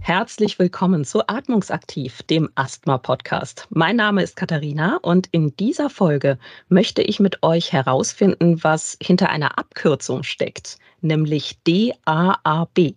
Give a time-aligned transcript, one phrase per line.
[0.00, 3.66] Herzlich willkommen zu Atmungsaktiv, dem Asthma-Podcast.
[3.68, 6.38] Mein Name ist Katharina und in dieser Folge
[6.70, 12.94] möchte ich mit euch herausfinden, was hinter einer Abkürzung steckt, nämlich DAAB.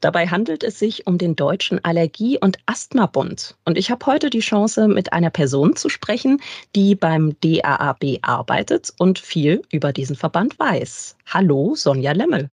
[0.00, 3.56] Dabei handelt es sich um den Deutschen Allergie- und Asthmabund.
[3.64, 6.40] Und ich habe heute die Chance, mit einer Person zu sprechen,
[6.74, 11.16] die beim DAAB arbeitet und viel über diesen Verband weiß.
[11.26, 12.50] Hallo, Sonja Lemmel.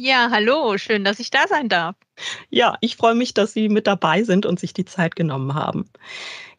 [0.00, 1.96] Ja, hallo, schön, dass ich da sein darf.
[2.50, 5.90] Ja, ich freue mich, dass Sie mit dabei sind und sich die Zeit genommen haben.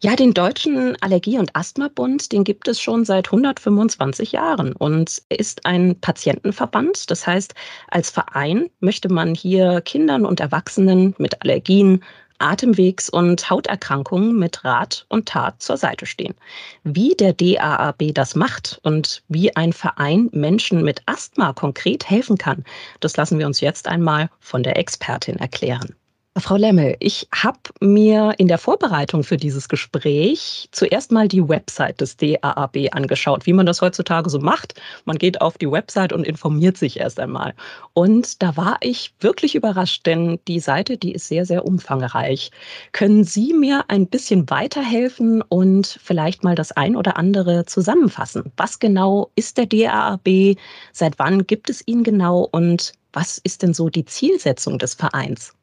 [0.01, 5.65] Ja, den Deutschen Allergie- und Asthmabund, den gibt es schon seit 125 Jahren und ist
[5.65, 7.09] ein Patientenverband.
[7.09, 7.53] Das heißt,
[7.87, 12.03] als Verein möchte man hier Kindern und Erwachsenen mit Allergien,
[12.39, 16.35] Atemwegs- und Hauterkrankungen mit Rat und Tat zur Seite stehen.
[16.83, 22.63] Wie der DAAB das macht und wie ein Verein Menschen mit Asthma konkret helfen kann,
[22.99, 25.95] das lassen wir uns jetzt einmal von der Expertin erklären.
[26.41, 32.01] Frau Lemmel, ich habe mir in der Vorbereitung für dieses Gespräch zuerst mal die Website
[32.01, 34.79] des DAAB angeschaut, wie man das heutzutage so macht.
[35.05, 37.53] Man geht auf die Website und informiert sich erst einmal.
[37.93, 42.51] Und da war ich wirklich überrascht, denn die Seite, die ist sehr, sehr umfangreich.
[42.91, 48.51] Können Sie mir ein bisschen weiterhelfen und vielleicht mal das ein oder andere zusammenfassen?
[48.57, 50.57] Was genau ist der DAAB?
[50.91, 52.47] Seit wann gibt es ihn genau?
[52.51, 55.53] Und was ist denn so die Zielsetzung des Vereins?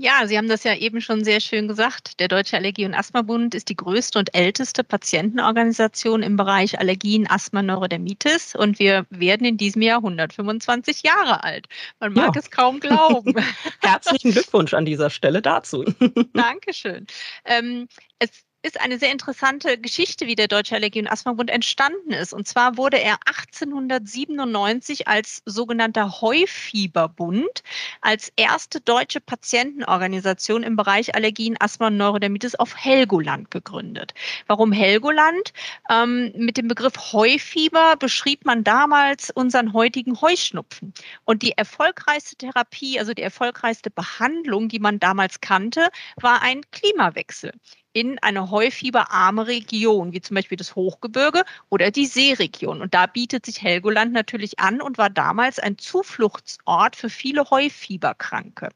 [0.00, 2.20] Ja, Sie haben das ja eben schon sehr schön gesagt.
[2.20, 7.62] Der Deutsche Allergie- und Asthmabund ist die größte und älteste Patientenorganisation im Bereich Allergien, Asthma,
[7.62, 11.66] Neurodermitis und wir werden in diesem Jahr 125 Jahre alt.
[11.98, 12.40] Man mag ja.
[12.40, 13.34] es kaum glauben.
[13.82, 15.84] Herzlichen Glückwunsch an dieser Stelle dazu.
[16.32, 17.08] Dankeschön.
[17.44, 17.88] Ähm,
[18.20, 22.32] es ist eine sehr interessante Geschichte, wie der Deutsche Allergie- und Asthmabund entstanden ist.
[22.32, 27.62] Und zwar wurde er 1897 als sogenannter Heufieberbund
[28.00, 34.12] als erste deutsche Patientenorganisation im Bereich Allergien, Asthma und Neurodermitis auf Helgoland gegründet.
[34.48, 35.52] Warum Helgoland?
[35.88, 40.92] Ähm, mit dem Begriff Heufieber beschrieb man damals unseren heutigen Heuschnupfen.
[41.24, 47.52] Und die erfolgreichste Therapie, also die erfolgreichste Behandlung, die man damals kannte, war ein Klimawechsel
[47.92, 52.82] in eine heufieberarme Region, wie zum Beispiel das Hochgebirge oder die Seeregion.
[52.82, 58.70] Und da bietet sich Helgoland natürlich an und war damals ein Zufluchtsort für viele Heufieberkranke.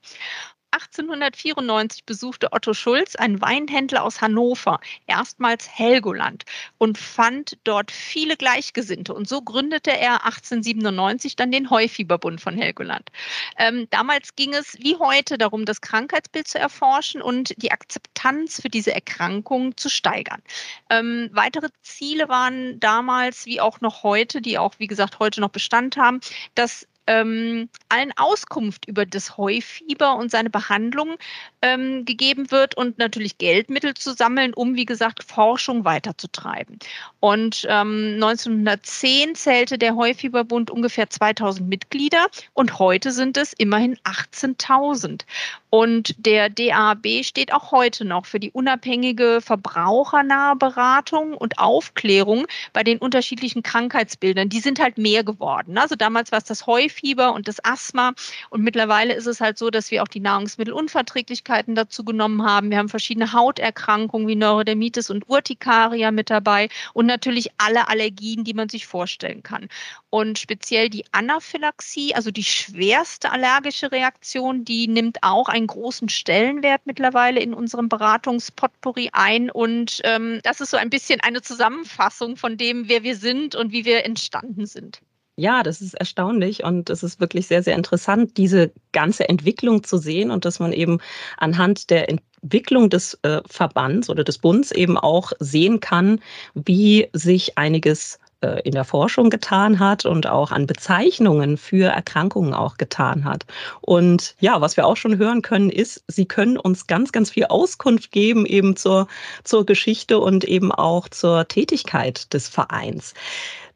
[0.73, 6.45] 1894 besuchte Otto Schulz, ein Weinhändler aus Hannover, erstmals Helgoland
[6.79, 9.15] und fand dort viele Gleichgesinnte.
[9.15, 13.11] Und so gründete er 1897 dann den Heufieberbund von Helgoland.
[13.59, 18.71] Ähm, damals ging es wie heute darum, das Krankheitsbild zu erforschen und die Akzeptanz für
[18.71, 20.43] diese Erkrankung zu steigern.
[20.91, 25.51] Ähm, weitere Ziele waren damals wie auch noch heute, die auch wie gesagt heute noch
[25.51, 26.21] Bestand haben,
[26.55, 31.17] dass ähm, allen Auskunft über das Heufieber und seine Behandlung
[31.61, 36.79] ähm, gegeben wird und natürlich Geldmittel zu sammeln, um, wie gesagt, Forschung weiterzutreiben.
[37.21, 45.23] Und ähm, 1910 zählte der Heufieberbund ungefähr 2000 Mitglieder und heute sind es immerhin 18.000.
[45.71, 52.85] Und der DAB steht auch heute noch für die unabhängige verbrauchernahe Beratung und Aufklärung bei
[52.85, 54.51] den unterschiedlichen Krankheitsbildern.
[54.51, 55.79] Die sind halt mehr geworden.
[55.79, 56.92] Also damals war es das Heufieber
[57.33, 58.13] und das Asthma
[58.51, 62.71] und mittlerweile ist es halt so, dass wir auch die Nahrungsmittelunverträglichkeiten dazu genommen haben.
[62.71, 68.55] Wir haben verschiedene Hauterkrankungen wie Neurodermitis und Urtikaria mit dabei und natürlich alle Allergien, die
[68.55, 69.69] man sich vorstellen kann.
[70.11, 76.83] Und speziell die Anaphylaxie, also die schwerste allergische Reaktion, die nimmt auch einen großen Stellenwert
[76.85, 79.51] mittlerweile in unserem Beratungspotpourri ein.
[79.51, 83.73] Und ähm, das ist so ein bisschen eine Zusammenfassung von dem, wer wir sind und
[83.73, 85.01] wie wir entstanden sind.
[85.37, 89.97] Ja, das ist erstaunlich und es ist wirklich sehr, sehr interessant, diese ganze Entwicklung zu
[89.97, 90.99] sehen und dass man eben
[91.39, 96.21] anhand der Entwicklung des äh, Verbands oder des Bunds eben auch sehen kann,
[96.55, 102.53] wie sich einiges äh, in der Forschung getan hat und auch an Bezeichnungen für Erkrankungen
[102.53, 103.47] auch getan hat.
[103.81, 107.47] Und ja, was wir auch schon hören können, ist, sie können uns ganz, ganz viel
[107.47, 109.07] Auskunft geben eben zur,
[109.45, 113.15] zur Geschichte und eben auch zur Tätigkeit des Vereins.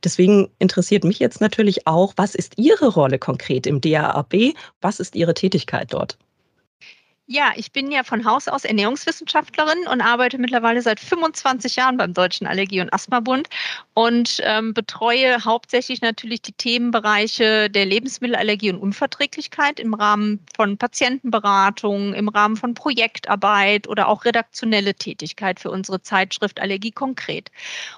[0.05, 4.55] Deswegen interessiert mich jetzt natürlich auch, was ist Ihre Rolle konkret im DAAB?
[4.81, 6.19] Was ist Ihre Tätigkeit dort?
[7.29, 12.15] Ja, ich bin ja von Haus aus Ernährungswissenschaftlerin und arbeite mittlerweile seit 25 Jahren beim
[12.15, 13.49] Deutschen Allergie- und Asthmabund
[13.95, 22.15] und ähm, betreue hauptsächlich natürlich die Themenbereiche der Lebensmittelallergie und Unverträglichkeit im Rahmen von Patientenberatung,
[22.15, 27.51] im Rahmen von Projektarbeit oder auch redaktionelle Tätigkeit für unsere Zeitschrift Allergie konkret.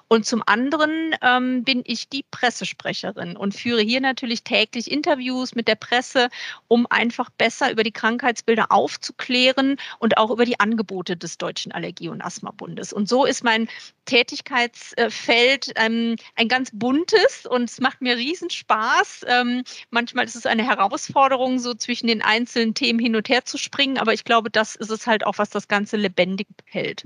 [0.08, 5.68] Und zum anderen ähm, bin ich die Pressesprecherin und führe hier natürlich täglich Interviews mit
[5.68, 6.30] der Presse,
[6.66, 11.72] um einfach besser über die Krankheitsbilder aufzuklären aufzuklären und auch über die Angebote des Deutschen
[11.72, 12.92] Allergie- und Asthmabundes.
[12.92, 13.68] Und so ist mein
[14.04, 19.26] Tätigkeitsfeld ähm, ein ganz buntes und es macht mir riesen Spaß.
[19.28, 23.58] Ähm, manchmal ist es eine Herausforderung, so zwischen den einzelnen Themen hin und her zu
[23.58, 27.04] springen, aber ich glaube, das ist es halt auch, was das Ganze lebendig hält.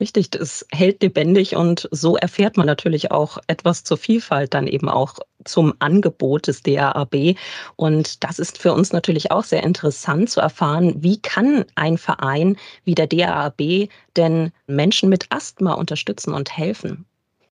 [0.00, 4.88] Richtig, es hält lebendig und so erfährt man natürlich auch etwas zur Vielfalt, dann eben
[4.88, 7.36] auch zum Angebot des DAAB.
[7.76, 12.56] Und das ist für uns natürlich auch sehr interessant zu erfahren, wie kann ein Verein
[12.84, 17.06] wie der DAAB denn Menschen mit Asthma unterstützen und helfen?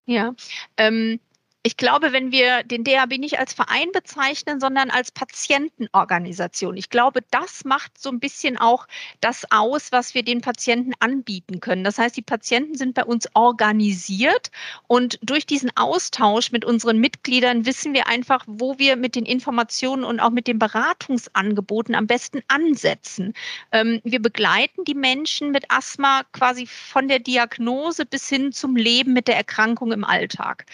[0.05, 0.33] Ja,
[0.77, 1.19] ähm,
[1.69, 7.19] ich glaube, wenn wir den DAB nicht als Verein bezeichnen, sondern als Patientenorganisation, ich glaube,
[7.29, 8.87] das macht so ein bisschen auch
[9.21, 11.83] das aus, was wir den Patienten anbieten können.
[11.83, 14.49] Das heißt, die Patienten sind bei uns organisiert
[14.87, 20.03] und durch diesen Austausch mit unseren Mitgliedern wissen wir einfach, wo wir mit den Informationen
[20.03, 23.35] und auch mit den Beratungsangeboten am besten ansetzen.
[23.71, 29.13] Ähm, wir begleiten die Menschen mit Asthma quasi von der Diagnose bis hin zum Leben
[29.13, 30.65] mit der Erkrankung im Alltag.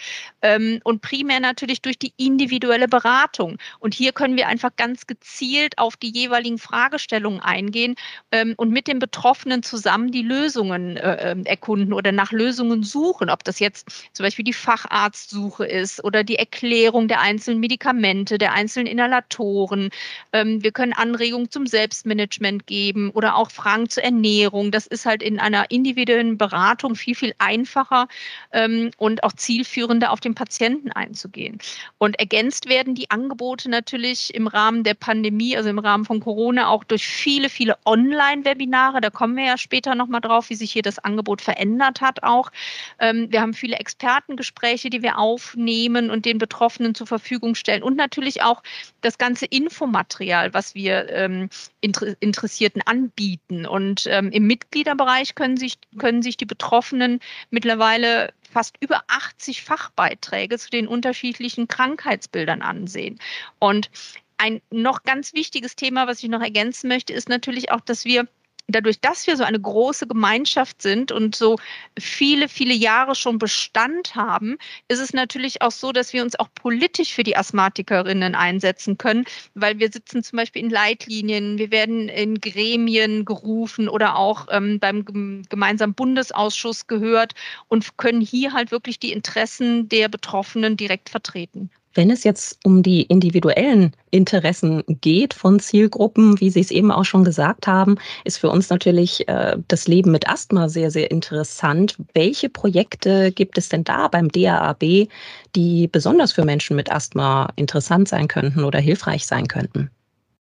[0.86, 3.58] Und primär natürlich durch die individuelle Beratung.
[3.80, 7.96] Und hier können wir einfach ganz gezielt auf die jeweiligen Fragestellungen eingehen
[8.30, 13.30] ähm, und mit den Betroffenen zusammen die Lösungen äh, ähm, erkunden oder nach Lösungen suchen.
[13.30, 18.52] Ob das jetzt zum Beispiel die Facharztsuche ist oder die Erklärung der einzelnen Medikamente, der
[18.52, 19.90] einzelnen Inhalatoren.
[20.32, 24.70] Ähm, wir können Anregungen zum Selbstmanagement geben oder auch Fragen zur Ernährung.
[24.70, 28.06] Das ist halt in einer individuellen Beratung viel, viel einfacher
[28.52, 31.58] ähm, und auch zielführender auf den Patienten Patienten einzugehen.
[31.98, 36.68] Und ergänzt werden die Angebote natürlich im Rahmen der Pandemie, also im Rahmen von Corona,
[36.68, 39.00] auch durch viele, viele Online-Webinare.
[39.00, 42.50] Da kommen wir ja später nochmal drauf, wie sich hier das Angebot verändert hat auch.
[42.98, 47.82] Ähm, wir haben viele Expertengespräche, die wir aufnehmen und den Betroffenen zur Verfügung stellen.
[47.82, 48.62] Und natürlich auch
[49.02, 51.48] das ganze Infomaterial, was wir ähm,
[51.80, 53.66] Interessierten anbieten.
[53.66, 57.20] Und ähm, im Mitgliederbereich können sich, können sich die Betroffenen
[57.50, 63.18] mittlerweile fast über 80 Fachbeiträge zu den unterschiedlichen Krankheitsbildern ansehen.
[63.58, 63.90] Und
[64.38, 68.26] ein noch ganz wichtiges Thema, was ich noch ergänzen möchte, ist natürlich auch, dass wir
[68.68, 71.56] dadurch, dass wir so eine große Gemeinschaft sind und so
[71.98, 74.58] viele, viele Jahre schon Bestand haben,
[74.88, 79.24] ist es natürlich auch so, dass wir uns auch politisch für die Asthmatikerinnen einsetzen können,
[79.54, 84.78] weil wir sitzen zum Beispiel in Leitlinien, wir werden in Gremien gerufen oder auch ähm,
[84.80, 85.04] beim
[85.48, 87.34] gemeinsamen Bundesausschuss gehört
[87.68, 91.70] und können hier halt wirklich die Interessen der Betroffenen direkt vertreten.
[91.96, 97.06] Wenn es jetzt um die individuellen Interessen geht von Zielgruppen, wie Sie es eben auch
[97.06, 101.96] schon gesagt haben, ist für uns natürlich äh, das Leben mit Asthma sehr, sehr interessant.
[102.12, 105.08] Welche Projekte gibt es denn da beim DAAB,
[105.54, 109.90] die besonders für Menschen mit Asthma interessant sein könnten oder hilfreich sein könnten?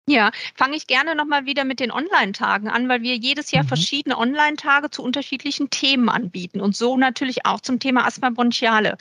[0.08, 3.68] Ja, fange ich gerne nochmal wieder mit den Online-Tagen an, weil wir jedes Jahr mhm.
[3.68, 8.98] verschiedene Online-Tage zu unterschiedlichen Themen anbieten und so natürlich auch zum Thema Asthma bronchiale.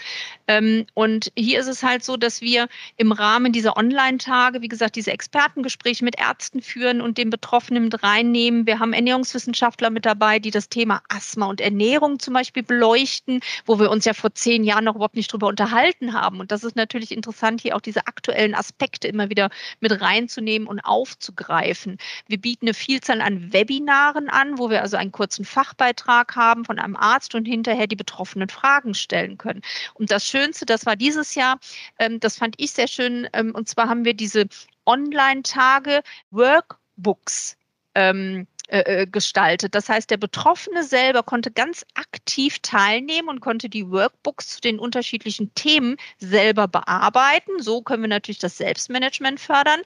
[0.47, 2.67] Ähm, und hier ist es halt so, dass wir
[2.97, 8.03] im Rahmen dieser Online-Tage, wie gesagt, diese Expertengespräche mit Ärzten führen und den Betroffenen mit
[8.03, 8.67] reinnehmen.
[8.67, 13.79] Wir haben Ernährungswissenschaftler mit dabei, die das Thema Asthma und Ernährung zum Beispiel beleuchten, wo
[13.79, 16.39] wir uns ja vor zehn Jahren noch überhaupt nicht drüber unterhalten haben.
[16.39, 20.90] Und das ist natürlich interessant, hier auch diese aktuellen Aspekte immer wieder mit reinzunehmen und
[20.91, 21.97] aufzugreifen.
[22.27, 26.77] Wir bieten eine Vielzahl an Webinaren an, wo wir also einen kurzen Fachbeitrag haben von
[26.77, 29.61] einem Arzt und hinterher die betroffenen Fragen stellen können.
[29.93, 31.59] Und das Schönste, das war dieses Jahr,
[31.97, 34.45] ähm, das fand ich sehr schön, ähm, und zwar haben wir diese
[34.85, 37.57] Online-Tage Workbooks
[37.95, 39.75] ähm, äh, äh, gestaltet.
[39.75, 44.79] Das heißt, der Betroffene selber konnte ganz aktiv teilnehmen und konnte die Workbooks zu den
[44.79, 47.61] unterschiedlichen Themen selber bearbeiten.
[47.61, 49.81] So können wir natürlich das Selbstmanagement fördern.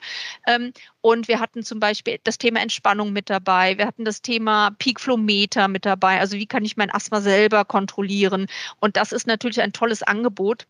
[0.46, 3.76] Ähm, und wir hatten zum Beispiel das Thema Entspannung mit dabei.
[3.76, 6.20] Wir hatten das Thema Peakflometer mit dabei.
[6.20, 8.46] Also wie kann ich mein Asthma selber kontrollieren?
[8.78, 10.68] Und das ist natürlich ein tolles Angebot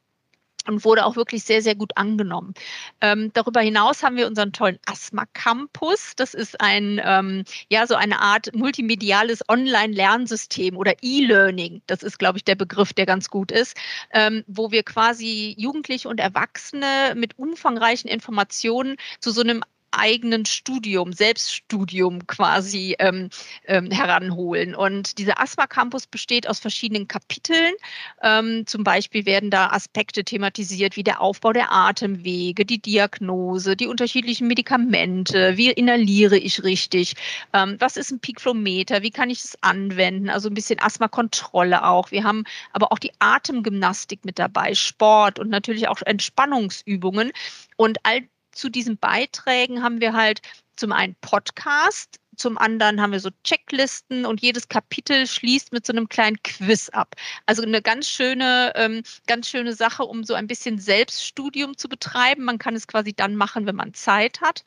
[0.66, 2.54] und wurde auch wirklich sehr, sehr gut angenommen.
[3.00, 6.12] Ähm, darüber hinaus haben wir unseren tollen Asthma Campus.
[6.16, 11.82] Das ist ein, ähm, ja, so eine Art multimediales Online-Lernsystem oder E-Learning.
[11.86, 13.76] Das ist, glaube ich, der Begriff, der ganz gut ist,
[14.12, 19.62] ähm, wo wir quasi Jugendliche und Erwachsene mit umfangreichen Informationen zu so einem
[19.96, 23.30] eigenen Studium, Selbststudium quasi ähm,
[23.66, 24.74] ähm, heranholen.
[24.74, 27.74] Und dieser Asthma Campus besteht aus verschiedenen Kapiteln.
[28.22, 33.86] Ähm, zum Beispiel werden da Aspekte thematisiert wie der Aufbau der Atemwege, die Diagnose, die
[33.86, 37.14] unterschiedlichen Medikamente, wie inhaliere ich richtig,
[37.52, 42.10] ähm, was ist ein Peakflometer, wie kann ich es anwenden, also ein bisschen Asthmakontrolle auch.
[42.10, 47.32] Wir haben aber auch die Atemgymnastik mit dabei, Sport und natürlich auch Entspannungsübungen.
[47.76, 48.22] Und all
[48.56, 50.40] zu diesen Beiträgen haben wir halt
[50.76, 55.92] zum einen Podcast, zum anderen haben wir so Checklisten und jedes Kapitel schließt mit so
[55.92, 57.14] einem kleinen Quiz ab.
[57.46, 62.44] Also eine ganz schöne, ähm, ganz schöne Sache, um so ein bisschen Selbststudium zu betreiben.
[62.44, 64.64] Man kann es quasi dann machen, wenn man Zeit hat.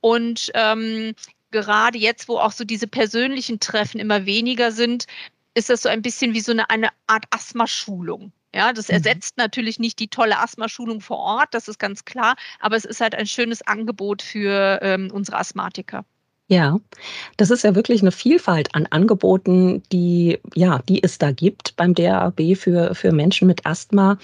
[0.00, 1.14] Und ähm,
[1.52, 5.06] gerade jetzt, wo auch so diese persönlichen Treffen immer weniger sind,
[5.54, 8.32] ist das so ein bisschen wie so eine, eine Art Asthma-Schulung.
[8.54, 8.94] Ja, das mhm.
[8.94, 9.44] ersetzt mhm.
[9.44, 13.14] natürlich nicht die tolle Asthma-Schulung vor Ort, das ist ganz klar, aber es ist halt
[13.14, 16.04] ein schönes Angebot für ähm, unsere Asthmatiker.
[16.48, 16.78] Ja,
[17.38, 21.94] das ist ja wirklich eine Vielfalt an Angeboten, die, ja, die es da gibt beim
[21.94, 24.18] DRAB für, für Menschen mit Asthma.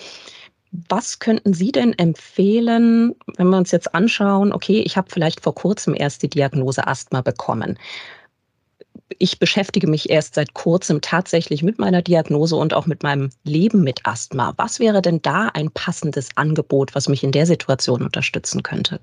[0.70, 5.54] Was könnten Sie denn empfehlen, wenn wir uns jetzt anschauen, okay, ich habe vielleicht vor
[5.54, 7.78] kurzem erst die Diagnose Asthma bekommen
[9.18, 13.82] ich beschäftige mich erst seit kurzem tatsächlich mit meiner Diagnose und auch mit meinem Leben
[13.82, 14.52] mit Asthma.
[14.56, 19.00] Was wäre denn da ein passendes Angebot, was mich in der Situation unterstützen könnte?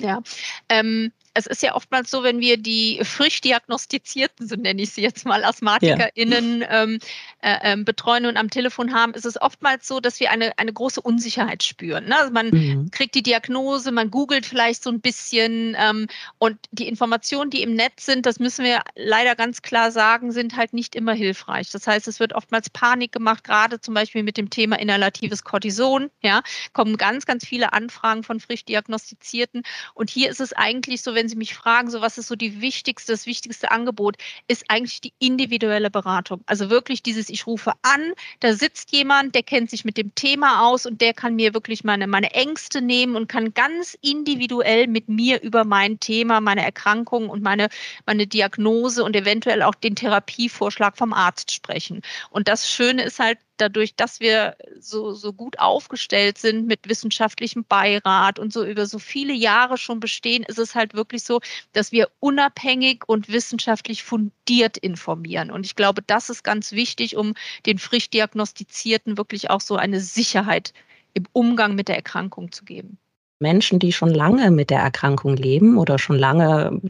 [0.00, 0.22] Ja,
[0.68, 5.02] ähm, es ist ja oftmals so, wenn wir die frisch diagnostizierten, so nenne ich sie
[5.02, 6.82] jetzt mal, AsthmatikerInnen ja.
[6.82, 6.98] ähm,
[7.40, 10.72] äh, ähm, betreuen und am Telefon haben, ist es oftmals so, dass wir eine, eine
[10.72, 12.06] große Unsicherheit spüren.
[12.06, 12.18] Ne?
[12.18, 12.90] Also man mhm.
[12.90, 16.08] kriegt die Diagnose, man googelt vielleicht so ein bisschen ähm,
[16.38, 20.56] und die Informationen, die im Netz sind, das müssen wir leider ganz klar sagen, sind
[20.56, 21.70] halt nicht immer hilfreich.
[21.70, 26.10] Das heißt, es wird oftmals Panik gemacht, gerade zum Beispiel mit dem Thema inhalatives Cortison.
[26.22, 29.62] Ja, kommen ganz, ganz viele Anfragen von frisch Diagnostizierten.
[29.94, 32.62] Und hier ist es eigentlich so, wenn Sie mich fragen, so was ist so die
[32.62, 34.16] wichtigste, das wichtigste Angebot,
[34.48, 36.40] ist eigentlich die individuelle Beratung.
[36.46, 40.66] Also wirklich dieses, ich rufe an, da sitzt jemand, der kennt sich mit dem Thema
[40.66, 45.10] aus und der kann mir wirklich meine, meine Ängste nehmen und kann ganz individuell mit
[45.10, 47.68] mir über mein Thema, meine Erkrankung und meine,
[48.06, 52.00] meine Diagnose und eventuell auch den Therapievorschlag vom Arzt sprechen.
[52.30, 57.64] Und das Schöne ist halt, dadurch, dass wir so, so gut aufgestellt sind mit wissenschaftlichem
[57.64, 61.40] Beirat und so über so viele Jahre schon bestehen, ist es halt wirklich so,
[61.72, 65.50] dass wir unabhängig und wissenschaftlich fundiert informieren.
[65.50, 67.34] Und ich glaube, das ist ganz wichtig, um
[67.66, 70.72] den frisch diagnostizierten wirklich auch so eine Sicherheit
[71.14, 72.98] im Umgang mit der Erkrankung zu geben.
[73.40, 76.80] Menschen, die schon lange mit der Erkrankung leben oder schon lange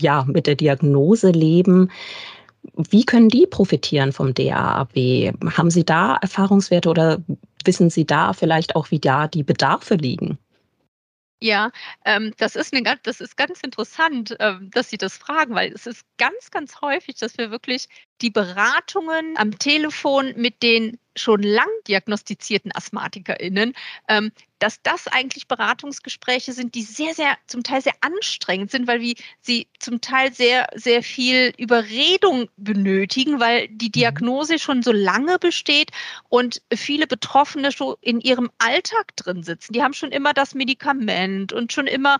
[0.00, 1.90] ja, mit der Diagnose leben,
[2.74, 5.32] wie können die profitieren vom DAAW?
[5.56, 7.22] Haben Sie da Erfahrungswerte oder
[7.64, 10.38] wissen Sie da vielleicht auch, wie da die Bedarfe liegen?
[11.40, 11.70] Ja,
[12.04, 15.72] ähm, das ist eine ganz, das ist ganz interessant, ähm, dass Sie das fragen, weil
[15.72, 17.86] es ist ganz, ganz häufig, dass wir wirklich
[18.20, 23.74] die Beratungen am Telefon mit den schon lang diagnostizierten AsthmatikerInnen,
[24.08, 29.00] ähm, dass das eigentlich Beratungsgespräche sind, die sehr, sehr, zum Teil sehr anstrengend sind, weil
[29.40, 33.92] sie zum Teil sehr, sehr viel Überredung benötigen, weil die mhm.
[33.92, 35.90] Diagnose schon so lange besteht
[36.28, 39.72] und viele Betroffene schon in ihrem Alltag drin sitzen.
[39.72, 42.18] Die haben schon immer das Medikament und schon immer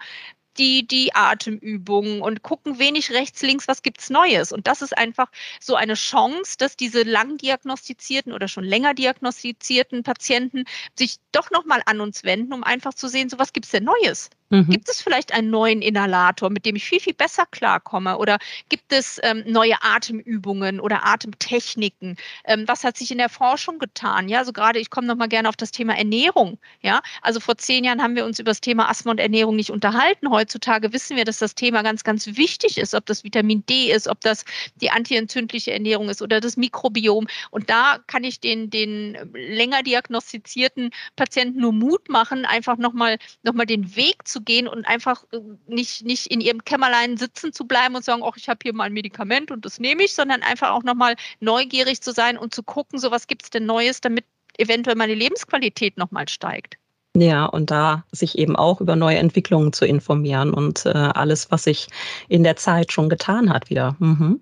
[0.59, 4.53] die, die Atemübungen und gucken wenig rechts, links, was gibt's Neues.
[4.53, 10.03] Und das ist einfach so eine Chance, dass diese lang diagnostizierten oder schon länger diagnostizierten
[10.03, 10.65] Patienten
[10.97, 14.31] sich doch nochmal an uns wenden, um einfach zu sehen, so was gibt's denn Neues?
[14.50, 14.71] Mhm.
[14.71, 18.17] Gibt es vielleicht einen neuen Inhalator, mit dem ich viel, viel besser klarkomme?
[18.17, 18.38] Oder
[18.71, 22.17] gibt es ähm, neue Atemübungen oder Atemtechniken?
[22.45, 24.28] Ähm, was hat sich in der Forschung getan?
[24.31, 26.59] Ja, also gerade, ich komme nochmal gerne auf das Thema Ernährung.
[26.81, 29.71] Ja, also vor zehn Jahren haben wir uns über das Thema Asthma und Ernährung nicht
[29.71, 30.31] unterhalten.
[30.31, 34.09] Heutzutage wissen wir, dass das Thema ganz, ganz wichtig ist, ob das Vitamin D ist,
[34.09, 34.45] ob das
[34.76, 37.26] die antientzündliche Ernährung ist oder das Mikrobiom.
[37.50, 43.52] Und da kann ich den, den länger diagnostizierten Patienten nur Mut machen, einfach nochmal noch
[43.52, 47.66] mal den Weg zu gehen und einfach äh, nicht, nicht in ihrem Kämmerlein sitzen zu
[47.66, 50.42] bleiben und sagen, ach, ich habe hier mal ein Medikament und das nehme ich, sondern
[50.42, 54.00] einfach auch nochmal neugierig zu sein und zu gucken, so was gibt es denn Neues,
[54.00, 54.25] damit
[54.59, 56.76] eventuell meine Lebensqualität nochmal steigt.
[57.16, 61.64] Ja, und da sich eben auch über neue Entwicklungen zu informieren und äh, alles, was
[61.64, 61.88] sich
[62.28, 63.97] in der Zeit schon getan hat, wieder.
[63.99, 64.40] Mhm.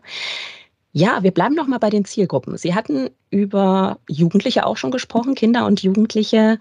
[0.92, 2.56] Ja, wir bleiben noch mal bei den Zielgruppen.
[2.56, 6.58] Sie hatten über Jugendliche auch schon gesprochen, Kinder und Jugendliche.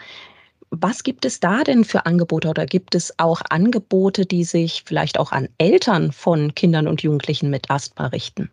[0.69, 5.17] Was gibt es da denn für Angebote oder gibt es auch Angebote, die sich vielleicht
[5.19, 8.51] auch an Eltern von Kindern und Jugendlichen mit Asthma richten?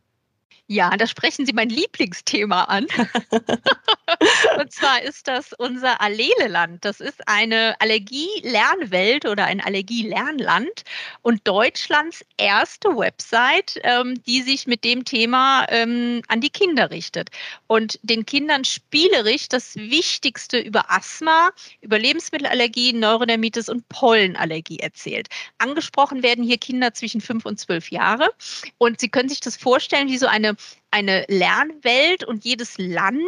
[0.73, 2.87] Ja, da sprechen Sie mein Lieblingsthema an.
[4.59, 6.83] und zwar ist das unser Alleleland.
[6.83, 10.85] Das ist eine Allergie-Lernwelt oder ein Allergie-Lernland
[11.21, 17.29] und Deutschlands erste Website, ähm, die sich mit dem Thema ähm, an die Kinder richtet
[17.67, 21.51] und den Kindern spielerisch das Wichtigste über Asthma,
[21.83, 25.29] über Lebensmittelallergie, Neurodermitis und Pollenallergie erzählt.
[25.59, 28.31] Angesprochen werden hier Kinder zwischen fünf und zwölf Jahre
[28.79, 30.57] und Sie können sich das vorstellen wie so eine
[30.91, 33.23] eine Lernwelt und jedes Land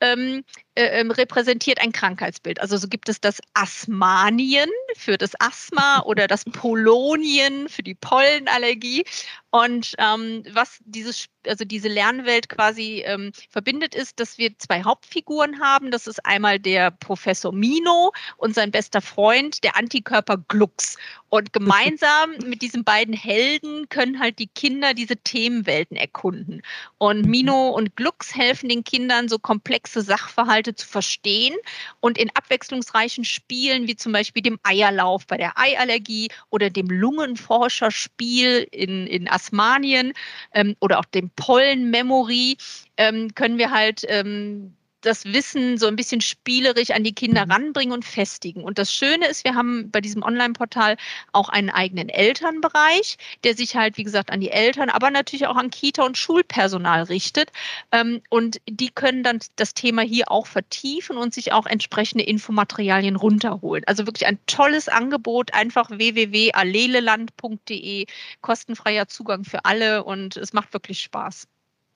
[0.00, 2.60] ähm, äh, ähm, repräsentiert ein Krankheitsbild.
[2.60, 9.04] Also so gibt es das Asmanien für das Asthma oder das Polonien für die Pollenallergie.
[9.50, 15.60] Und ähm, was dieses, also diese Lernwelt quasi ähm, verbindet, ist, dass wir zwei Hauptfiguren
[15.60, 15.90] haben.
[15.90, 20.98] Das ist einmal der Professor Mino und sein bester Freund, der Antikörper Glux.
[21.30, 26.60] Und gemeinsam mit diesen beiden Helden können halt die Kinder diese Themenwelten erkunden.
[26.98, 29.38] Und Mino und Glux helfen den Kindern, so
[29.86, 31.54] komplexe Sachverhalte zu verstehen
[32.00, 38.66] und in abwechslungsreichen Spielen, wie zum Beispiel dem Eierlauf bei der Eiallergie oder dem Lungenforscherspiel
[38.72, 40.12] in, in Asmanien
[40.52, 42.56] ähm, oder auch dem Pollenmemory,
[42.96, 44.74] ähm, können wir halt ähm,
[45.06, 47.52] das Wissen so ein bisschen spielerisch an die Kinder mhm.
[47.52, 48.64] ranbringen und festigen.
[48.64, 50.96] Und das Schöne ist, wir haben bei diesem Online-Portal
[51.32, 55.56] auch einen eigenen Elternbereich, der sich halt, wie gesagt, an die Eltern, aber natürlich auch
[55.56, 57.52] an Kita- und Schulpersonal richtet.
[57.92, 63.16] Ähm, und die können dann das Thema hier auch vertiefen und sich auch entsprechende Infomaterialien
[63.16, 63.84] runterholen.
[63.86, 68.06] Also wirklich ein tolles Angebot, einfach www.alleleland.de,
[68.40, 71.48] kostenfreier Zugang für alle und es macht wirklich Spaß.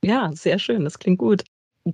[0.02, 1.44] Ja, sehr schön, das klingt gut.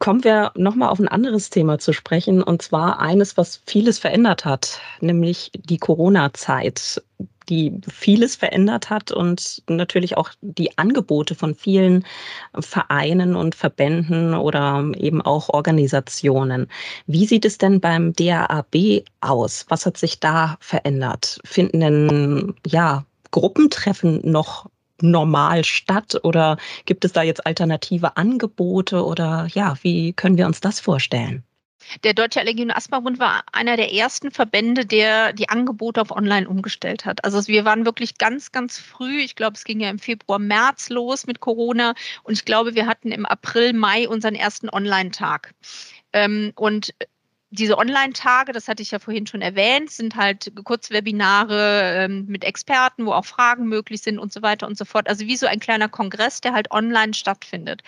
[0.01, 4.45] Kommen wir nochmal auf ein anderes Thema zu sprechen, und zwar eines, was vieles verändert
[4.45, 7.03] hat, nämlich die Corona-Zeit,
[7.49, 12.05] die vieles verändert hat und natürlich auch die Angebote von vielen
[12.59, 16.67] Vereinen und Verbänden oder eben auch Organisationen.
[17.07, 19.67] Wie sieht es denn beim DAAB aus?
[19.69, 21.39] Was hat sich da verändert?
[21.45, 24.67] Finden denn ja Gruppentreffen noch
[25.01, 30.61] normal statt oder gibt es da jetzt alternative Angebote oder ja, wie können wir uns
[30.61, 31.45] das vorstellen?
[32.05, 36.49] Der Deutsche Allergie- und Asthma-Bund war einer der ersten Verbände, der die Angebote auf Online
[36.49, 37.25] umgestellt hat.
[37.25, 39.21] Also wir waren wirklich ganz, ganz früh.
[39.21, 41.95] Ich glaube, es ging ja im Februar, März los mit Corona.
[42.25, 45.55] Und ich glaube, wir hatten im April, Mai unseren ersten Online-Tag.
[46.13, 46.93] Ähm, und
[47.51, 53.07] diese Online-Tage, das hatte ich ja vorhin schon erwähnt, sind halt Kurzwebinare ähm, mit Experten,
[53.07, 55.09] wo auch Fragen möglich sind und so weiter und so fort.
[55.09, 57.83] Also wie so ein kleiner Kongress, der halt online stattfindet.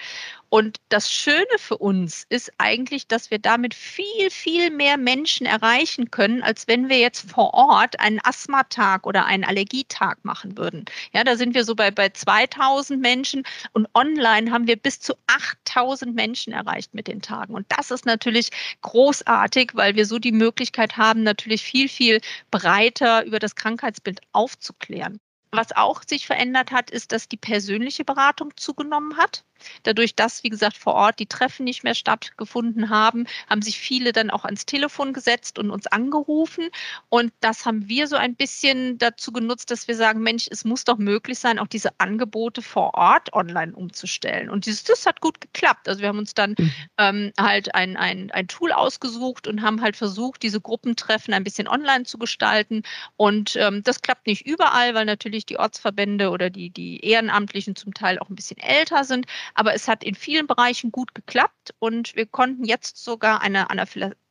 [0.50, 6.10] Und das Schöne für uns ist eigentlich, dass wir damit viel, viel mehr Menschen erreichen
[6.10, 10.86] können, als wenn wir jetzt vor Ort einen Asthmatag oder einen Allergietag machen würden.
[11.12, 13.42] Ja, da sind wir so bei, bei 2000 Menschen
[13.72, 17.54] und online haben wir bis zu 8000 Menschen erreicht mit den Tagen.
[17.54, 18.48] Und das ist natürlich
[18.80, 25.20] großartig, weil wir so die Möglichkeit haben, natürlich viel, viel breiter über das Krankheitsbild aufzuklären.
[25.50, 29.44] Was auch sich verändert hat, ist, dass die persönliche Beratung zugenommen hat.
[29.82, 34.12] Dadurch, dass, wie gesagt, vor Ort die Treffen nicht mehr stattgefunden haben, haben sich viele
[34.12, 36.68] dann auch ans Telefon gesetzt und uns angerufen.
[37.08, 40.84] Und das haben wir so ein bisschen dazu genutzt, dass wir sagen, Mensch, es muss
[40.84, 44.50] doch möglich sein, auch diese Angebote vor Ort online umzustellen.
[44.50, 45.88] Und dieses, das hat gut geklappt.
[45.88, 46.72] Also wir haben uns dann mhm.
[46.98, 51.68] ähm, halt ein, ein, ein Tool ausgesucht und haben halt versucht, diese Gruppentreffen ein bisschen
[51.68, 52.82] online zu gestalten.
[53.16, 57.94] Und ähm, das klappt nicht überall, weil natürlich die Ortsverbände oder die, die Ehrenamtlichen zum
[57.94, 59.26] Teil auch ein bisschen älter sind.
[59.54, 63.68] Aber es hat in vielen Bereichen gut geklappt und wir konnten jetzt sogar eine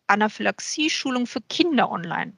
[0.08, 2.34] Anaphylaxie-Schulung für Kinder online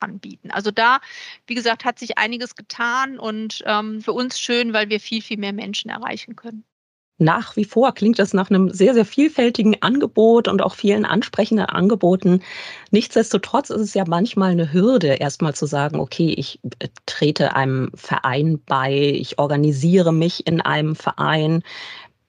[0.00, 0.50] anbieten.
[0.50, 1.00] Also da,
[1.46, 5.36] wie gesagt, hat sich einiges getan und ähm, für uns schön, weil wir viel, viel
[5.38, 6.64] mehr Menschen erreichen können
[7.20, 11.66] nach wie vor klingt das nach einem sehr, sehr vielfältigen Angebot und auch vielen ansprechenden
[11.66, 12.42] Angeboten.
[12.90, 17.90] Nichtsdestotrotz ist es ja manchmal eine Hürde, erstmal zu sagen, okay, ich äh, trete einem
[17.94, 21.62] Verein bei, ich organisiere mich in einem Verein.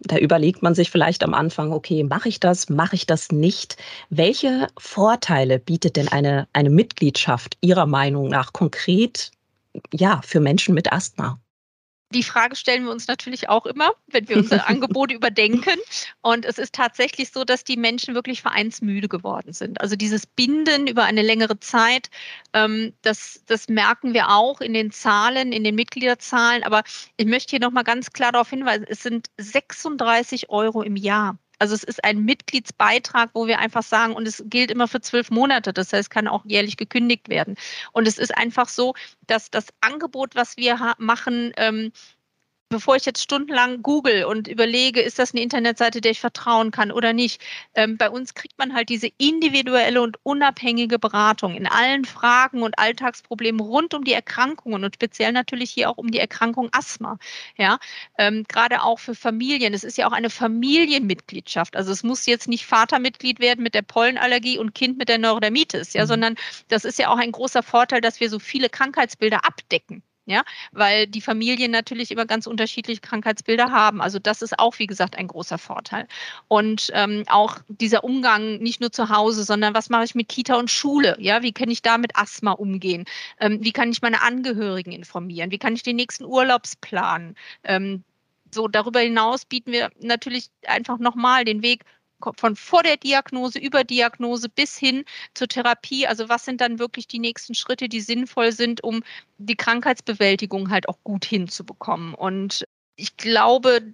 [0.03, 3.77] Da überlegt man sich vielleicht am Anfang, okay, mache ich das, mache ich das nicht?
[4.09, 9.31] Welche Vorteile bietet denn eine, eine Mitgliedschaft Ihrer Meinung nach konkret
[9.93, 11.39] ja, für Menschen mit Asthma?
[12.13, 15.79] Die Frage stellen wir uns natürlich auch immer, wenn wir unsere Angebote überdenken.
[16.21, 19.81] Und es ist tatsächlich so, dass die Menschen wirklich vereinsmüde geworden sind.
[19.81, 22.09] Also dieses Binden über eine längere Zeit,
[22.53, 26.63] ähm, das, das merken wir auch in den Zahlen, in den Mitgliederzahlen.
[26.63, 26.83] Aber
[27.17, 31.37] ich möchte hier nochmal ganz klar darauf hinweisen, es sind 36 Euro im Jahr.
[31.61, 35.29] Also es ist ein Mitgliedsbeitrag, wo wir einfach sagen, und es gilt immer für zwölf
[35.29, 37.55] Monate, das heißt, kann auch jährlich gekündigt werden.
[37.91, 38.95] Und es ist einfach so,
[39.27, 41.91] dass das Angebot, was wir machen, ähm,
[42.71, 46.91] bevor ich jetzt stundenlang google und überlege, ist das eine Internetseite, der ich vertrauen kann
[46.91, 47.41] oder nicht,
[47.75, 52.79] ähm, bei uns kriegt man halt diese individuelle und unabhängige Beratung in allen Fragen und
[52.79, 57.19] Alltagsproblemen rund um die Erkrankungen und speziell natürlich hier auch um die Erkrankung Asthma.
[57.57, 57.77] Ja,
[58.17, 59.73] ähm, gerade auch für Familien.
[59.73, 61.75] Es ist ja auch eine Familienmitgliedschaft.
[61.75, 65.93] Also es muss jetzt nicht Vatermitglied werden mit der Pollenallergie und Kind mit der Neurodermitis,
[65.93, 66.07] ja, mhm.
[66.07, 66.35] sondern
[66.69, 71.07] das ist ja auch ein großer Vorteil, dass wir so viele Krankheitsbilder abdecken ja, weil
[71.07, 74.01] die Familien natürlich immer ganz unterschiedliche Krankheitsbilder haben.
[74.01, 76.07] Also das ist auch, wie gesagt, ein großer Vorteil.
[76.47, 80.55] Und ähm, auch dieser Umgang nicht nur zu Hause, sondern was mache ich mit Kita
[80.55, 81.15] und Schule?
[81.19, 83.05] Ja, wie kann ich da mit Asthma umgehen?
[83.39, 85.51] Ähm, wie kann ich meine Angehörigen informieren?
[85.51, 87.35] Wie kann ich den nächsten Urlaubsplan?
[87.63, 88.03] Ähm,
[88.53, 91.83] so darüber hinaus bieten wir natürlich einfach nochmal den Weg
[92.37, 96.07] von vor der Diagnose über Diagnose bis hin zur Therapie.
[96.07, 99.03] Also was sind dann wirklich die nächsten Schritte, die sinnvoll sind, um
[99.37, 102.13] die Krankheitsbewältigung halt auch gut hinzubekommen.
[102.13, 103.93] Und ich glaube,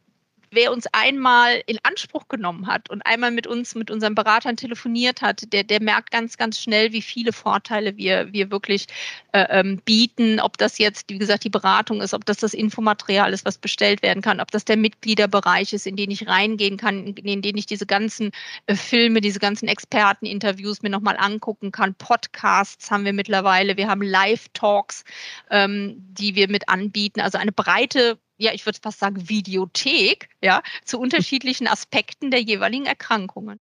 [0.52, 5.22] wer uns einmal in Anspruch genommen hat und einmal mit uns, mit unseren Beratern telefoniert
[5.22, 8.88] hat, der, der merkt ganz, ganz schnell, wie viele Vorteile wir, wir wirklich
[9.32, 10.40] äh, ähm, bieten.
[10.40, 14.02] Ob das jetzt, wie gesagt, die Beratung ist, ob das das Infomaterial ist, was bestellt
[14.02, 17.66] werden kann, ob das der Mitgliederbereich ist, in den ich reingehen kann, in den ich
[17.66, 18.32] diese ganzen
[18.68, 21.96] äh, Filme, diese ganzen Experteninterviews mir nochmal angucken kann.
[21.96, 23.78] Podcasts haben wir mittlerweile.
[23.78, 25.04] Wir haben Live-Talks,
[25.50, 27.22] ähm, die wir mit anbieten.
[27.22, 32.86] Also eine breite ja, ich würde fast sagen, Videothek, ja, zu unterschiedlichen Aspekten der jeweiligen
[32.86, 33.60] Erkrankungen.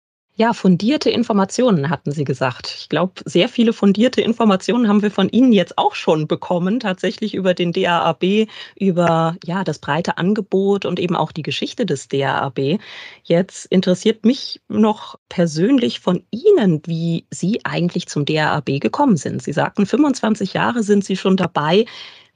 [0.41, 2.73] Ja, fundierte Informationen hatten Sie gesagt.
[2.79, 7.35] Ich glaube, sehr viele fundierte Informationen haben wir von Ihnen jetzt auch schon bekommen, tatsächlich
[7.35, 12.79] über den DAAB, über ja, das breite Angebot und eben auch die Geschichte des DAAB.
[13.25, 19.43] Jetzt interessiert mich noch persönlich von Ihnen, wie Sie eigentlich zum DAAB gekommen sind.
[19.43, 21.85] Sie sagten, 25 Jahre sind Sie schon dabei.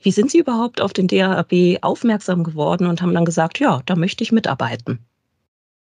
[0.02, 3.96] Wie sind Sie überhaupt auf den DAAB aufmerksam geworden und haben dann gesagt, ja, da
[3.96, 4.98] möchte ich mitarbeiten?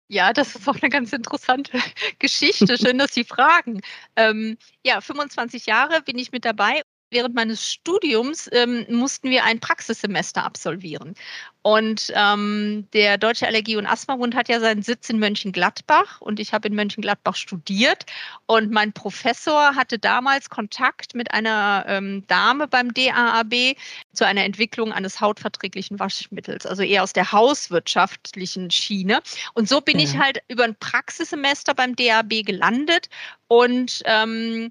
[0.09, 1.79] Ja, das ist auch eine ganz interessante
[2.19, 2.79] Geschichte.
[2.79, 3.81] Schön, dass Sie fragen.
[4.15, 9.61] Ähm, ja, 25 Jahre bin ich mit dabei während meines Studiums ähm, mussten wir ein
[9.61, 11.15] Praxissemester absolvieren.
[11.63, 16.53] Und ähm, der Deutsche Allergie- und Asthmabund hat ja seinen Sitz in Mönchengladbach und ich
[16.53, 18.07] habe in Mönchengladbach studiert.
[18.47, 23.77] Und mein Professor hatte damals Kontakt mit einer ähm, Dame beim DAAB
[24.13, 29.21] zu einer Entwicklung eines hautverträglichen Waschmittels, also eher aus der hauswirtschaftlichen Schiene.
[29.55, 30.05] Und so bin ja.
[30.05, 33.09] ich halt über ein Praxissemester beim DAB gelandet
[33.49, 34.71] und ähm,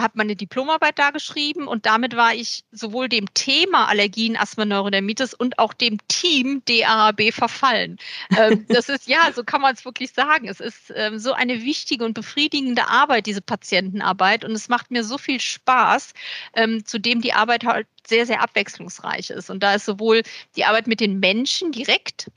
[0.00, 5.34] habe meine Diplomarbeit da geschrieben und damit war ich sowohl dem Thema Allergien, Asthma, Neurodermitis
[5.34, 7.98] und auch dem Team DAHB verfallen.
[8.36, 10.48] Ähm, das ist, ja, so kann man es wirklich sagen.
[10.48, 15.04] Es ist ähm, so eine wichtige und befriedigende Arbeit, diese Patientenarbeit und es macht mir
[15.04, 16.12] so viel Spaß,
[16.54, 19.50] ähm, zudem die Arbeit halt sehr, sehr abwechslungsreich ist.
[19.50, 20.22] Und da ist sowohl
[20.56, 22.30] die Arbeit mit den Menschen direkt,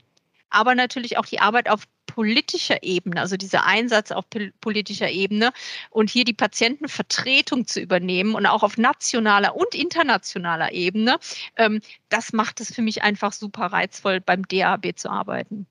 [0.50, 4.24] aber natürlich auch die Arbeit auf politischer Ebene, also dieser Einsatz auf
[4.60, 5.52] politischer Ebene
[5.90, 11.18] und hier die Patientenvertretung zu übernehmen und auch auf nationaler und internationaler Ebene,
[11.56, 15.66] ähm, das macht es für mich einfach super reizvoll, beim DAB zu arbeiten.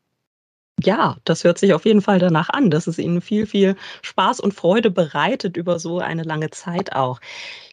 [0.84, 4.42] Ja, das hört sich auf jeden Fall danach an, dass es Ihnen viel, viel Spaß
[4.42, 7.22] und Freude bereitet über so eine lange Zeit auch.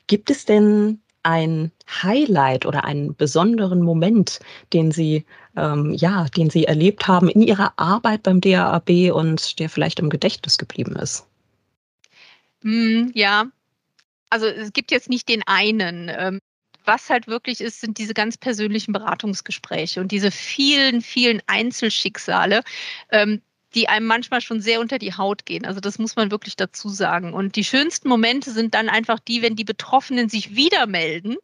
[0.07, 4.41] Gibt es denn ein Highlight oder einen besonderen Moment,
[4.73, 5.25] den Sie,
[5.57, 10.11] ähm, ja, den Sie erlebt haben in Ihrer Arbeit beim DAAB und der vielleicht im
[10.11, 11.27] Gedächtnis geblieben ist?
[12.63, 13.47] Mm, ja,
[14.31, 16.11] also es gibt jetzt nicht den einen.
[16.15, 16.41] Ähm,
[16.85, 22.63] was halt wirklich ist, sind diese ganz persönlichen Beratungsgespräche und diese vielen, vielen Einzelschicksale,
[23.11, 23.43] ähm,
[23.75, 25.65] die einem manchmal schon sehr unter die Haut gehen.
[25.65, 27.33] Also das muss man wirklich dazu sagen.
[27.33, 31.37] Und die schönsten Momente sind dann einfach die, wenn die Betroffenen sich wieder melden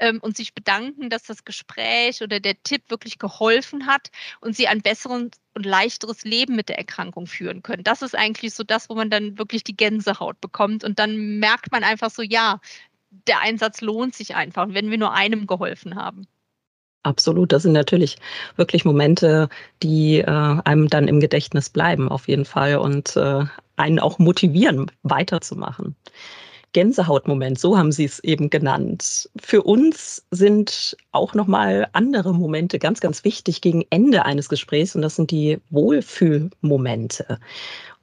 [0.00, 4.10] ähm, und sich bedanken, dass das Gespräch oder der Tipp wirklich geholfen hat
[4.40, 7.84] und sie ein besseres und leichteres Leben mit der Erkrankung führen können.
[7.84, 10.84] Das ist eigentlich so das, wo man dann wirklich die Gänsehaut bekommt.
[10.84, 12.60] Und dann merkt man einfach so, ja,
[13.26, 16.26] der Einsatz lohnt sich einfach, wenn wir nur einem geholfen haben.
[17.06, 18.16] Absolut, das sind natürlich
[18.56, 19.48] wirklich Momente,
[19.80, 23.44] die äh, einem dann im Gedächtnis bleiben, auf jeden Fall, und äh,
[23.76, 25.94] einen auch motivieren, weiterzumachen.
[26.72, 29.30] Gänsehautmoment, so haben Sie es eben genannt.
[29.40, 35.02] Für uns sind auch nochmal andere Momente ganz, ganz wichtig gegen Ende eines Gesprächs und
[35.02, 37.38] das sind die Wohlfühlmomente.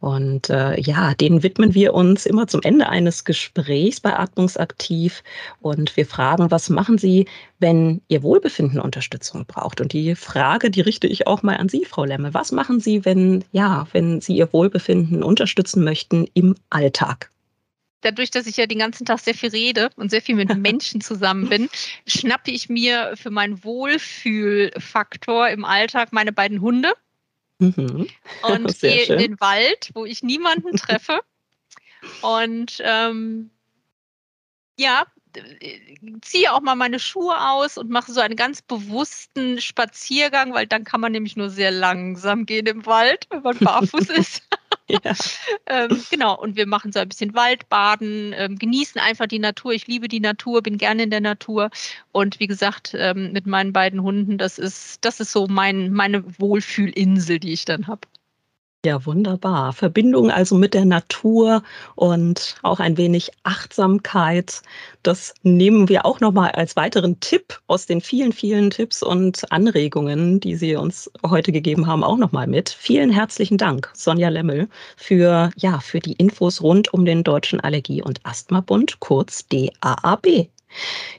[0.04, 5.24] Und äh, ja, denen widmen wir uns immer zum Ende eines Gesprächs bei Atmungsaktiv.
[5.62, 7.26] Und wir fragen, was machen Sie,
[7.60, 9.80] wenn Ihr Wohlbefinden Unterstützung braucht?
[9.80, 12.34] Und die Frage, die richte ich auch mal an Sie, Frau Lemme.
[12.34, 17.30] Was machen Sie, wenn, ja, wenn Sie Ihr Wohlbefinden unterstützen möchten im Alltag?
[18.02, 21.00] dadurch, dass ich ja den ganzen Tag sehr viel rede und sehr viel mit Menschen
[21.00, 21.70] zusammen bin,
[22.06, 26.92] schnappe ich mir für meinen Wohlfühlfaktor im Alltag meine beiden Hunde
[27.64, 28.08] mhm.
[28.44, 31.22] und gehe in den Wald, wo ich niemanden treffe.
[32.22, 33.50] Und ähm,
[34.78, 35.06] ja,
[36.22, 40.84] ziehe auch mal meine Schuhe aus und mache so einen ganz bewussten Spaziergang, weil dann
[40.84, 44.44] kann man nämlich nur sehr langsam gehen im Wald, wenn man barfuß ist.
[45.68, 49.72] Ähm, genau, und wir machen so ein bisschen Waldbaden, ähm, genießen einfach die Natur.
[49.74, 51.70] Ich liebe die Natur, bin gerne in der Natur.
[52.12, 56.24] Und wie gesagt, ähm, mit meinen beiden Hunden, das ist, das ist so mein, meine
[56.40, 58.02] Wohlfühlinsel, die ich dann habe.
[58.86, 59.72] Ja, wunderbar.
[59.72, 61.64] Verbindung also mit der Natur
[61.96, 64.62] und auch ein wenig Achtsamkeit.
[65.04, 70.42] Das nehmen wir auch nochmal als weiteren Tipp aus den vielen, vielen Tipps und Anregungen,
[70.42, 72.70] die Sie uns heute gegeben haben, auch nochmal mit.
[72.70, 74.68] Vielen herzlichen Dank, Sonja Lemmel,
[74.98, 80.50] für, ja, für die Infos rund um den Deutschen Allergie- und Asthmabund, kurz DAAB.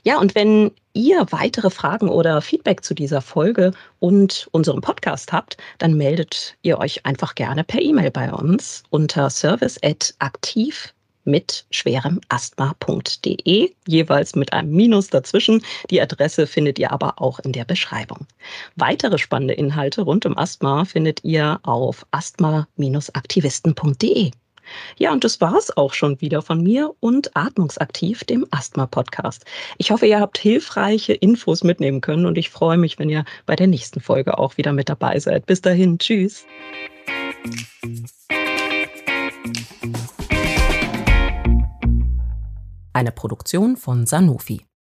[0.02, 5.56] Ja, und wenn ihr weitere Fragen oder Feedback zu dieser Folge und unserem Podcast habt,
[5.78, 13.72] dann meldet ihr euch einfach gerne per E-Mail bei uns unter service@aktiv mit schwerem Asthma.de,
[13.86, 15.62] jeweils mit einem Minus dazwischen.
[15.90, 18.26] Die Adresse findet ihr aber auch in der Beschreibung.
[18.76, 24.32] Weitere spannende Inhalte rund um Asthma findet ihr auf asthma-aktivisten.de.
[24.96, 29.44] Ja, und das war's auch schon wieder von mir und Atmungsaktiv, dem Asthma-Podcast.
[29.79, 33.57] Ich hoffe, ihr habt hilfreiche Infos mitnehmen können und ich freue mich, wenn ihr bei
[33.57, 35.46] der nächsten Folge auch wieder mit dabei seid.
[35.46, 36.44] Bis dahin, tschüss.
[42.92, 44.64] Eine Produktion von Sanofi.